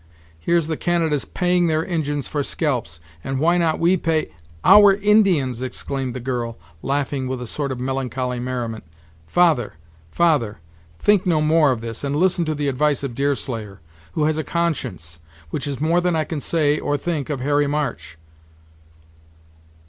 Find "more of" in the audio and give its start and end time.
11.39-11.81